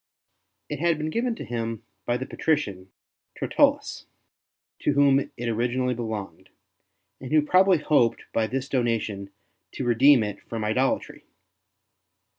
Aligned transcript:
It 0.67 0.79
had 0.79 0.97
been 0.97 1.11
given 1.11 1.35
to 1.35 1.45
him 1.45 1.83
by 2.07 2.17
the 2.17 2.25
patrician 2.25 2.89
Tertullus, 3.37 4.07
to 4.79 4.93
whom 4.93 5.29
it 5.37 5.47
originally 5.47 5.93
belonged, 5.93 6.49
ST. 6.49 6.49
BENEDICT 7.19 7.21
55 7.21 7.21
and 7.21 7.31
who 7.33 7.41
probably 7.47 7.77
hoped 7.77 8.23
by 8.33 8.47
this 8.47 8.67
donation 8.67 9.29
to 9.73 9.85
redeem 9.85 10.23
it 10.23 10.41
from 10.49 10.63
idolatry. 10.65 11.25